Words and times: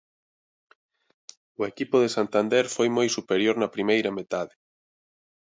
O 1.59 1.61
equipo 1.71 1.97
de 2.03 2.09
Santander 2.17 2.65
foi 2.75 2.87
moi 2.97 3.07
superior 3.17 3.55
na 3.59 3.73
primeira 3.75 4.15
metade. 4.19 4.53